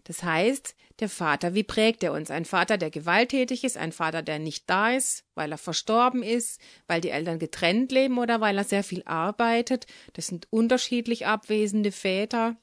[0.05, 2.31] Das heißt, der Vater, wie prägt er uns?
[2.31, 6.61] Ein Vater, der gewalttätig ist, ein Vater, der nicht da ist, weil er verstorben ist,
[6.87, 9.87] weil die Eltern getrennt leben oder weil er sehr viel arbeitet.
[10.13, 12.57] Das sind unterschiedlich abwesende Väter.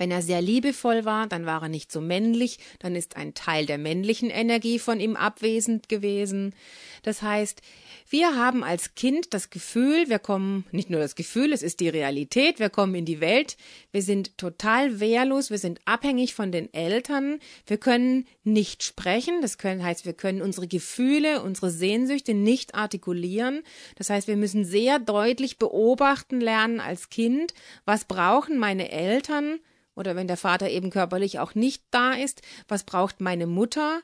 [0.00, 3.66] Wenn er sehr liebevoll war, dann war er nicht so männlich, dann ist ein Teil
[3.66, 6.54] der männlichen Energie von ihm abwesend gewesen.
[7.02, 7.60] Das heißt,
[8.08, 11.90] wir haben als Kind das Gefühl, wir kommen, nicht nur das Gefühl, es ist die
[11.90, 13.58] Realität, wir kommen in die Welt,
[13.92, 19.58] wir sind total wehrlos, wir sind abhängig von den Eltern, wir können nicht sprechen, das
[19.58, 23.60] können, heißt, wir können unsere Gefühle, unsere Sehnsüchte nicht artikulieren.
[23.96, 27.52] Das heißt, wir müssen sehr deutlich beobachten lernen als Kind,
[27.84, 29.60] was brauchen meine Eltern,
[30.00, 34.00] oder wenn der Vater eben körperlich auch nicht da ist, was braucht meine Mutter?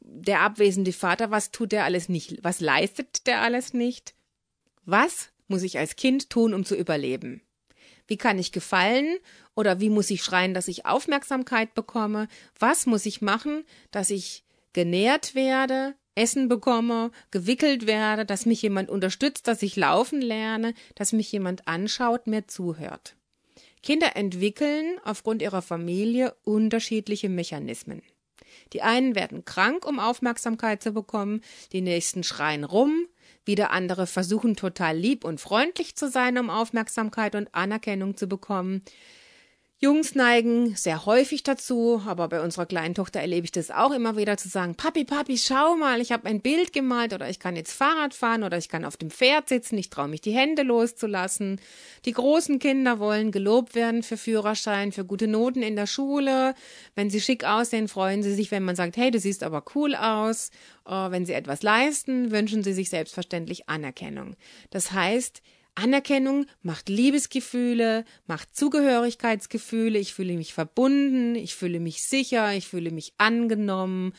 [0.00, 2.42] Der abwesende Vater, was tut er alles nicht?
[2.42, 4.14] Was leistet der alles nicht?
[4.84, 7.40] Was muss ich als Kind tun, um zu überleben?
[8.08, 9.16] Wie kann ich gefallen
[9.54, 12.26] oder wie muss ich schreien, dass ich Aufmerksamkeit bekomme?
[12.58, 18.90] Was muss ich machen, dass ich genährt werde, Essen bekomme, gewickelt werde, dass mich jemand
[18.90, 23.14] unterstützt, dass ich laufen lerne, dass mich jemand anschaut, mir zuhört.
[23.82, 28.02] Kinder entwickeln aufgrund ihrer Familie unterschiedliche Mechanismen.
[28.72, 33.06] Die einen werden krank, um Aufmerksamkeit zu bekommen, die nächsten schreien rum,
[33.44, 38.82] wieder andere versuchen total lieb und freundlich zu sein, um Aufmerksamkeit und Anerkennung zu bekommen.
[39.80, 44.16] Jungs neigen sehr häufig dazu, aber bei unserer kleinen Tochter erlebe ich das auch immer
[44.16, 47.54] wieder zu sagen, Papi, Papi, schau mal, ich habe ein Bild gemalt oder ich kann
[47.54, 50.64] jetzt Fahrrad fahren oder ich kann auf dem Pferd sitzen, ich traue mich die Hände
[50.64, 51.60] loszulassen.
[52.06, 56.56] Die großen Kinder wollen gelobt werden für Führerschein, für gute Noten in der Schule.
[56.96, 59.94] Wenn sie schick aussehen, freuen sie sich, wenn man sagt, hey, du siehst aber cool
[59.94, 60.50] aus.
[60.86, 64.34] Oh, wenn sie etwas leisten, wünschen sie sich selbstverständlich Anerkennung.
[64.70, 65.40] Das heißt,
[65.78, 72.90] Anerkennung macht Liebesgefühle, macht Zugehörigkeitsgefühle, ich fühle mich verbunden, ich fühle mich sicher, ich fühle
[72.90, 74.12] mich angenommen,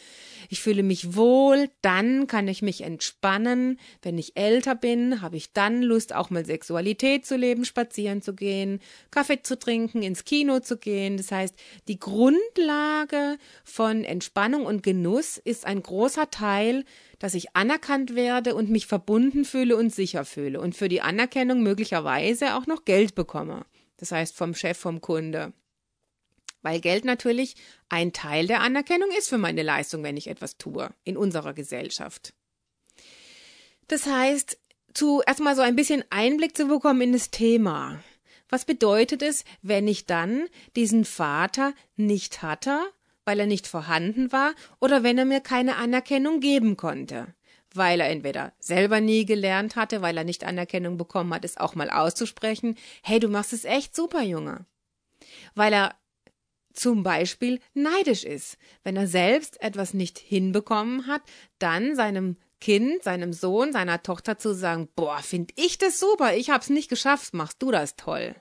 [0.50, 3.78] ich fühle mich wohl, dann kann ich mich entspannen.
[4.02, 8.34] Wenn ich älter bin, habe ich dann Lust, auch mal Sexualität zu leben, spazieren zu
[8.34, 8.80] gehen,
[9.12, 11.18] Kaffee zu trinken, ins Kino zu gehen.
[11.18, 11.56] Das heißt,
[11.90, 16.86] die Grundlage von Entspannung und Genuss ist ein großer Teil
[17.19, 21.62] dass ich anerkannt werde und mich verbunden fühle und sicher fühle und für die Anerkennung
[21.62, 23.66] möglicherweise auch noch Geld bekomme.
[23.97, 25.53] Das heißt vom Chef, vom Kunde.
[26.62, 27.56] Weil Geld natürlich
[27.90, 32.34] ein Teil der Anerkennung ist für meine Leistung, wenn ich etwas tue in unserer Gesellschaft.
[33.88, 34.58] Das heißt,
[34.93, 38.03] zu erstmal so ein bisschen Einblick zu bekommen in das Thema.
[38.49, 42.79] Was bedeutet es, wenn ich dann diesen Vater nicht hatte
[43.29, 47.28] weil er nicht vorhanden war oder wenn er mir keine Anerkennung geben konnte,
[47.76, 51.76] weil er entweder selber nie gelernt hatte, weil er nicht Anerkennung bekommen hat, es auch
[51.76, 54.66] mal auszusprechen, hey, du machst es echt super, Junge.
[55.53, 55.96] Weil er
[56.73, 58.58] zum Beispiel neidisch ist.
[58.84, 61.22] Wenn er selbst etwas nicht hinbekommen hat,
[61.59, 66.49] dann seinem Kind, seinem Sohn, seiner Tochter zu sagen, boah, find ich das super, ich
[66.49, 68.34] hab's nicht geschafft, machst du das toll.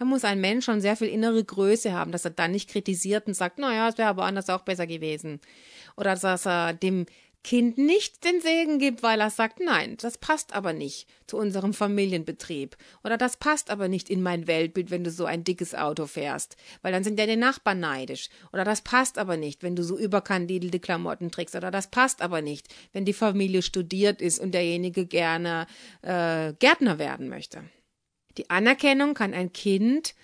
[0.00, 3.26] Da muss ein Mensch schon sehr viel innere Größe haben, dass er dann nicht kritisiert
[3.26, 5.40] und sagt, naja, es wäre aber anders auch besser gewesen.
[5.94, 7.04] Oder dass er dem
[7.44, 11.74] Kind nicht den Segen gibt, weil er sagt, nein, das passt aber nicht zu unserem
[11.74, 12.78] Familienbetrieb.
[13.04, 16.56] Oder das passt aber nicht in mein Weltbild, wenn du so ein dickes Auto fährst,
[16.80, 18.30] weil dann sind ja die Nachbarn neidisch.
[18.54, 21.56] Oder das passt aber nicht, wenn du so überkandidelte Klamotten trägst.
[21.56, 25.66] Oder das passt aber nicht, wenn die Familie studiert ist und derjenige gerne
[26.00, 27.64] äh, Gärtner werden möchte.
[28.36, 30.14] Die Anerkennung kann ein Kind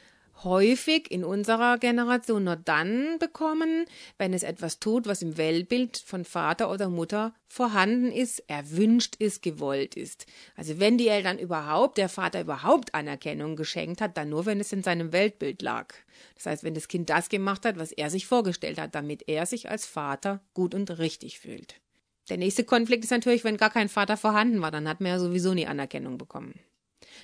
[0.45, 3.87] häufig in unserer Generation nur dann bekommen,
[4.19, 9.43] wenn es etwas tut, was im Weltbild von Vater oder Mutter vorhanden ist, erwünscht ist,
[9.43, 10.27] gewollt ist.
[10.55, 14.73] Also wenn die Eltern überhaupt, der Vater überhaupt Anerkennung geschenkt hat, dann nur, wenn es
[14.73, 15.95] in seinem Weltbild lag.
[16.35, 19.47] Das heißt, wenn das Kind das gemacht hat, was er sich vorgestellt hat, damit er
[19.47, 21.81] sich als Vater gut und richtig fühlt.
[22.29, 25.19] Der nächste Konflikt ist natürlich, wenn gar kein Vater vorhanden war, dann hat man ja
[25.19, 26.59] sowieso nie Anerkennung bekommen.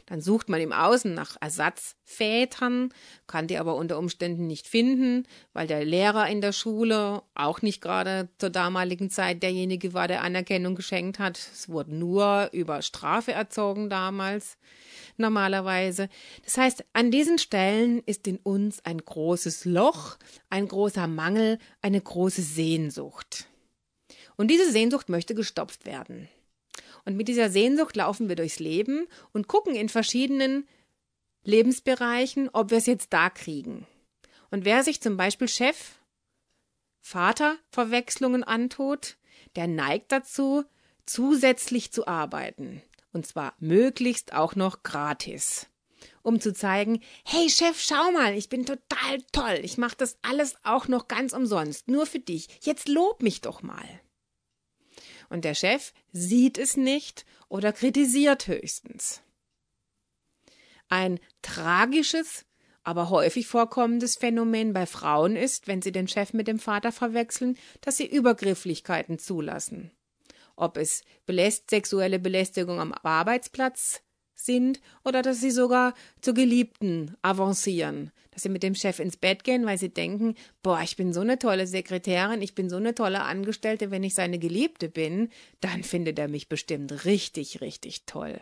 [0.07, 2.93] Dann sucht man im Außen nach Ersatzvätern,
[3.27, 7.81] kann die aber unter Umständen nicht finden, weil der Lehrer in der Schule auch nicht
[7.81, 11.39] gerade zur damaligen Zeit derjenige war, der Anerkennung geschenkt hat.
[11.39, 14.59] Es wurde nur über Strafe erzogen damals,
[15.17, 16.09] normalerweise.
[16.45, 20.17] Das heißt, an diesen Stellen ist in uns ein großes Loch,
[20.51, 23.47] ein großer Mangel, eine große Sehnsucht.
[24.37, 26.29] Und diese Sehnsucht möchte gestopft werden.
[27.05, 30.69] Und mit dieser Sehnsucht laufen wir durchs Leben und gucken in verschiedenen
[31.45, 33.87] Lebensbereichen, ob wir es jetzt da kriegen.
[34.51, 35.97] Und wer sich zum Beispiel Chef,
[37.01, 39.17] Vater Verwechslungen antut,
[39.57, 40.65] der neigt dazu,
[41.05, 42.81] zusätzlich zu arbeiten.
[43.13, 45.67] Und zwar möglichst auch noch gratis.
[46.23, 49.59] Um zu zeigen, hey Chef, schau mal, ich bin total toll.
[49.63, 51.89] Ich mache das alles auch noch ganz umsonst.
[51.89, 52.49] Nur für dich.
[52.63, 54.01] Jetzt lob mich doch mal
[55.33, 59.23] und der Chef sieht es nicht oder kritisiert höchstens.
[60.89, 62.45] Ein tragisches,
[62.83, 67.57] aber häufig vorkommendes Phänomen bei Frauen ist, wenn sie den Chef mit dem Vater verwechseln,
[67.81, 69.91] dass sie Übergrifflichkeiten zulassen.
[70.55, 74.03] Ob es beläst sexuelle Belästigung am Arbeitsplatz
[74.35, 79.45] sind oder dass sie sogar zu Geliebten avancieren, dass sie mit dem Chef ins Bett
[79.45, 82.95] gehen, weil sie denken, boah, ich bin so eine tolle Sekretärin, ich bin so eine
[82.95, 85.29] tolle Angestellte, wenn ich seine Geliebte bin,
[85.61, 88.41] dann findet er mich bestimmt richtig, richtig toll.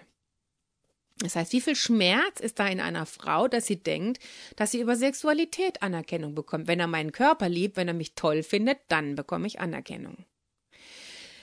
[1.19, 4.21] Das heißt, wie viel Schmerz ist da in einer Frau, dass sie denkt,
[4.57, 6.67] dass sie über Sexualität Anerkennung bekommt.
[6.67, 10.25] Wenn er meinen Körper liebt, wenn er mich toll findet, dann bekomme ich Anerkennung.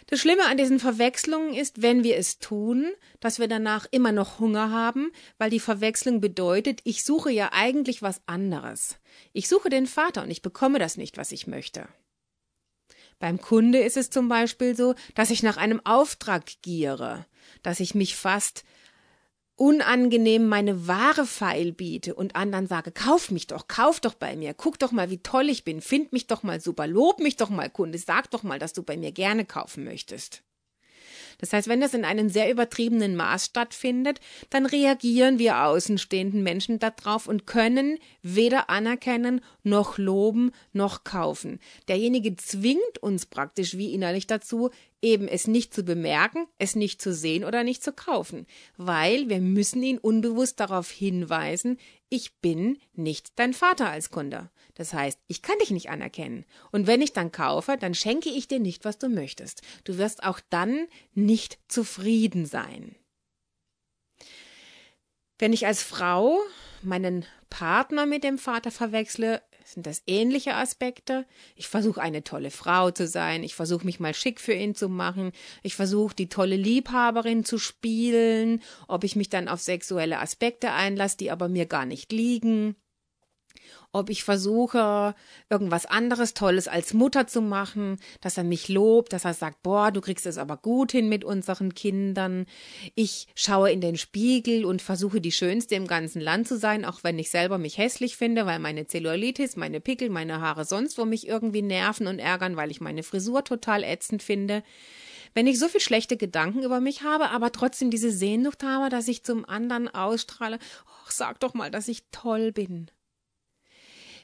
[0.10, 4.40] Das Schlimme an diesen Verwechslungen ist, wenn wir es tun, dass wir danach immer noch
[4.40, 9.00] Hunger haben, weil die Verwechslung bedeutet, ich suche ja eigentlich was anderes.
[9.34, 11.90] Ich suche den Vater und ich bekomme das nicht, was ich möchte.
[13.20, 17.26] Beim Kunde ist es zum Beispiel so, dass ich nach einem Auftrag giere,
[17.62, 18.64] dass ich mich fast
[19.58, 24.54] unangenehm meine Ware feil biete und anderen sage, kauf mich doch, kauf doch bei mir,
[24.54, 27.50] guck doch mal, wie toll ich bin, find mich doch mal super, lob mich doch
[27.50, 30.44] mal, Kunde, sag doch mal, dass du bei mir gerne kaufen möchtest.
[31.40, 34.20] Das heißt, wenn das in einem sehr übertriebenen Maß stattfindet,
[34.50, 41.60] dann reagieren wir außenstehenden Menschen darauf und können weder anerkennen, noch loben, noch kaufen.
[41.88, 47.14] Derjenige zwingt uns praktisch wie innerlich dazu, eben es nicht zu bemerken, es nicht zu
[47.14, 48.48] sehen oder nicht zu kaufen,
[48.78, 51.78] weil wir müssen ihn unbewusst darauf hinweisen,
[52.10, 54.50] ich bin nicht dein Vater als Kunde.
[54.76, 56.46] Das heißt, ich kann dich nicht anerkennen.
[56.72, 59.62] Und wenn ich dann kaufe, dann schenke ich dir nicht, was du möchtest.
[59.84, 62.96] Du wirst auch dann nicht zufrieden sein.
[65.40, 66.40] Wenn ich als Frau
[66.82, 69.42] meinen Partner mit dem Vater verwechsle,
[69.74, 71.26] sind das ähnliche Aspekte.
[71.56, 74.90] Ich versuche eine tolle Frau zu sein, ich versuche mich mal schick für ihn zu
[74.90, 75.32] machen,
[75.64, 81.18] ich versuche die tolle Liebhaberin zu spielen, ob ich mich dann auf sexuelle Aspekte einlasse,
[81.18, 82.76] die aber mir gar nicht liegen
[83.92, 85.16] ob ich versuche,
[85.50, 89.92] irgendwas anderes Tolles als Mutter zu machen, dass er mich lobt, dass er sagt, boah,
[89.92, 92.46] du kriegst es aber gut hin mit unseren Kindern.
[92.96, 97.04] Ich schaue in den Spiegel und versuche die Schönste im ganzen Land zu sein, auch
[97.04, 101.06] wenn ich selber mich hässlich finde, weil meine Zellulitis, meine Pickel, meine Haare sonst wo
[101.06, 104.64] mich irgendwie nerven und ärgern, weil ich meine Frisur total ätzend finde.
[105.34, 109.08] Wenn ich so viel schlechte Gedanken über mich habe, aber trotzdem diese Sehnsucht habe, dass
[109.08, 112.90] ich zum anderen ausstrahle, oh, sag doch mal, dass ich toll bin.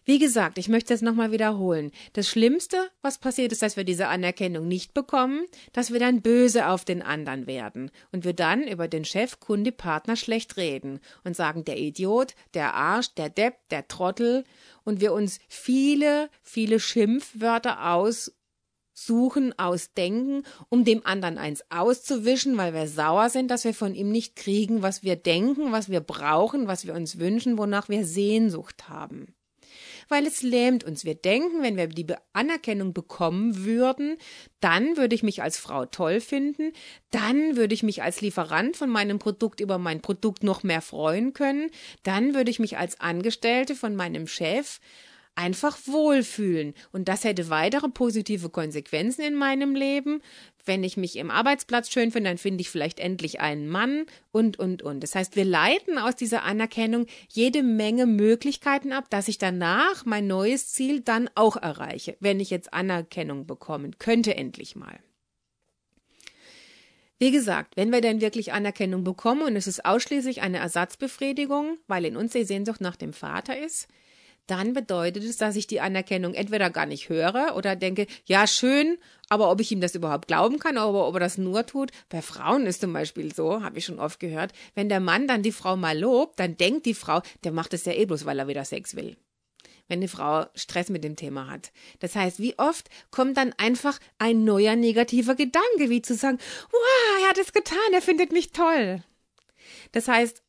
[0.05, 1.91] Wie gesagt, ich möchte es nochmal wiederholen.
[2.11, 6.67] Das Schlimmste, was passiert ist, dass wir diese Anerkennung nicht bekommen, dass wir dann böse
[6.67, 11.37] auf den anderen werden und wir dann über den Chef, Kunde, Partner schlecht reden und
[11.37, 14.43] sagen, der Idiot, der Arsch, der Depp, der Trottel
[14.83, 18.33] und wir uns viele, viele Schimpfwörter aus
[18.93, 24.11] suchen, ausdenken, um dem anderen eins auszuwischen, weil wir sauer sind, dass wir von ihm
[24.11, 28.89] nicht kriegen, was wir denken, was wir brauchen, was wir uns wünschen, wonach wir Sehnsucht
[28.89, 29.33] haben.
[30.13, 31.05] Weil es lähmt uns.
[31.05, 34.17] Wir denken, wenn wir die Anerkennung bekommen würden,
[34.59, 36.71] dann würde ich mich als Frau toll finden,
[37.09, 41.33] dann würde ich mich als Lieferant von meinem Produkt über mein Produkt noch mehr freuen
[41.33, 41.71] können,
[42.03, 44.79] dann würde ich mich als Angestellte von meinem Chef
[45.35, 46.73] einfach wohlfühlen.
[46.91, 50.21] Und das hätte weitere positive Konsequenzen in meinem Leben.
[50.65, 54.57] Wenn ich mich im Arbeitsplatz schön finde, dann finde ich vielleicht endlich einen Mann und,
[54.59, 55.01] und, und.
[55.01, 60.27] Das heißt, wir leiten aus dieser Anerkennung jede Menge Möglichkeiten ab, dass ich danach mein
[60.27, 64.99] neues Ziel dann auch erreiche, wenn ich jetzt Anerkennung bekommen könnte, endlich mal.
[67.19, 72.05] Wie gesagt, wenn wir denn wirklich Anerkennung bekommen und es ist ausschließlich eine Ersatzbefriedigung, weil
[72.05, 73.87] in uns die Sehnsucht nach dem Vater ist,
[74.47, 78.97] dann bedeutet es, dass ich die Anerkennung entweder gar nicht höre oder denke, ja, schön,
[79.29, 81.91] aber ob ich ihm das überhaupt glauben kann, oder ob er das nur tut.
[82.09, 85.43] Bei Frauen ist zum Beispiel so, habe ich schon oft gehört, wenn der Mann dann
[85.43, 88.39] die Frau mal lobt, dann denkt die Frau, der macht es ja eh bloß, weil
[88.39, 89.15] er wieder Sex will
[89.89, 91.73] wenn eine Frau Stress mit dem Thema hat.
[91.99, 96.39] Das heißt, wie oft kommt dann einfach ein neuer negativer Gedanke, wie zu sagen,
[96.71, 99.03] wow, er hat es getan, er findet mich toll.
[99.91, 100.41] Das heißt,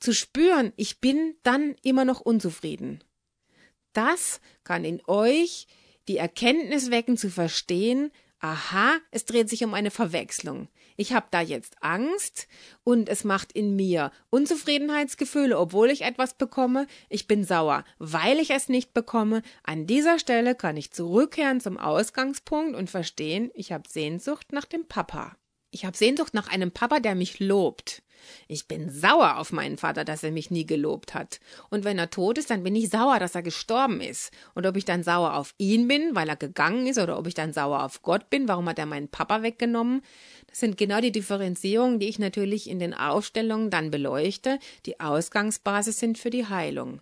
[0.00, 3.04] zu spüren, ich bin dann immer noch unzufrieden
[3.92, 5.66] das kann in euch
[6.08, 10.68] die Erkenntnis wecken zu verstehen, aha, es dreht sich um eine Verwechslung.
[10.96, 12.48] Ich habe da jetzt Angst
[12.84, 16.86] und es macht in mir Unzufriedenheitsgefühle, obwohl ich etwas bekomme.
[17.08, 19.42] Ich bin sauer, weil ich es nicht bekomme.
[19.62, 24.86] An dieser Stelle kann ich zurückkehren zum Ausgangspunkt und verstehen, ich habe Sehnsucht nach dem
[24.86, 25.36] Papa.
[25.74, 28.02] Ich habe Sehnsucht nach einem Papa, der mich lobt.
[28.46, 31.40] Ich bin sauer auf meinen Vater, dass er mich nie gelobt hat.
[31.70, 34.32] Und wenn er tot ist, dann bin ich sauer, dass er gestorben ist.
[34.54, 37.34] Und ob ich dann sauer auf ihn bin, weil er gegangen ist, oder ob ich
[37.34, 40.02] dann sauer auf Gott bin, warum hat er meinen Papa weggenommen,
[40.46, 45.98] das sind genau die Differenzierungen, die ich natürlich in den Aufstellungen dann beleuchte, die Ausgangsbasis
[45.98, 47.00] sind für die Heilung.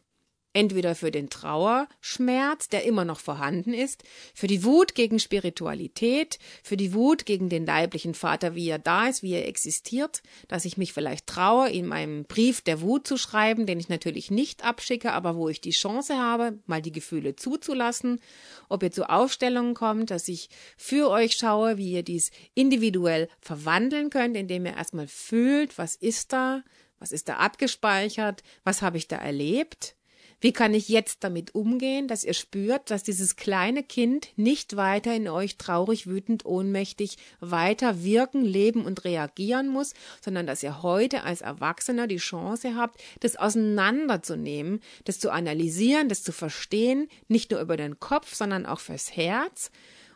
[0.53, 4.03] Entweder für den Trauerschmerz, der immer noch vorhanden ist,
[4.35, 9.07] für die Wut gegen Spiritualität, für die Wut gegen den leiblichen Vater, wie er da
[9.07, 13.17] ist, wie er existiert, dass ich mich vielleicht traue, ihm einen Brief der Wut zu
[13.17, 17.37] schreiben, den ich natürlich nicht abschicke, aber wo ich die Chance habe, mal die Gefühle
[17.37, 18.21] zuzulassen,
[18.69, 24.11] ob ihr zu Aufstellungen kommt, dass ich für euch schaue, wie ihr dies individuell verwandeln
[24.11, 26.65] könnt, indem ihr erstmal fühlt, was ist da,
[26.99, 29.95] was ist da abgespeichert, was habe ich da erlebt,
[30.41, 35.15] wie kann ich jetzt damit umgehen, dass ihr spürt, dass dieses kleine Kind nicht weiter
[35.15, 39.93] in euch traurig, wütend, ohnmächtig weiter wirken, leben und reagieren muss,
[40.23, 46.23] sondern dass ihr heute als Erwachsener die Chance habt, das auseinanderzunehmen, das zu analysieren, das
[46.23, 49.71] zu verstehen, nicht nur über den Kopf, sondern auch fürs Herz.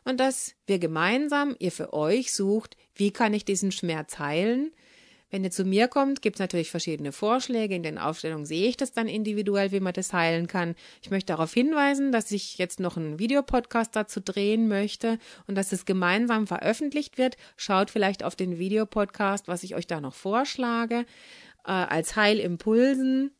[0.05, 4.73] Und dass wir gemeinsam, ihr für euch sucht, wie kann ich diesen Schmerz heilen,
[5.35, 7.75] wenn ihr zu mir kommt, gibt es natürlich verschiedene Vorschläge.
[7.75, 10.77] In den Aufstellungen sehe ich das dann individuell, wie man das heilen kann.
[11.03, 15.73] Ich möchte darauf hinweisen, dass ich jetzt noch einen Videopodcast dazu drehen möchte und dass
[15.73, 17.37] es gemeinsam veröffentlicht wird.
[17.57, 21.05] Schaut vielleicht auf den Videopodcast, was ich euch da noch vorschlage,
[21.67, 23.33] äh, als Heilimpulsen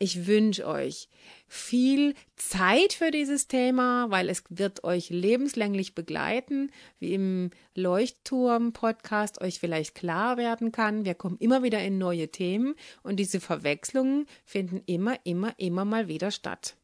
[0.00, 1.08] ich wünsche euch
[1.46, 9.60] viel Zeit für dieses Thema, weil es wird euch lebenslänglich begleiten, wie im Leuchtturm-Podcast euch
[9.60, 11.04] vielleicht klar werden kann.
[11.04, 16.08] Wir kommen immer wieder in neue Themen und diese Verwechslungen finden immer, immer, immer mal
[16.08, 16.76] wieder statt.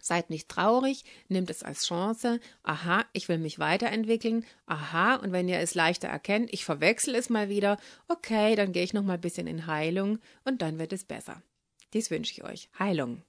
[0.00, 2.40] Seid nicht traurig, nehmt es als Chance.
[2.62, 4.44] Aha, ich will mich weiterentwickeln.
[4.66, 7.78] Aha, und wenn ihr es leichter erkennt, ich verwechsel es mal wieder.
[8.06, 11.42] Okay, dann gehe ich noch mal ein bisschen in Heilung und dann wird es besser.
[11.92, 12.68] Dies wünsche ich euch.
[12.78, 13.22] Heilung.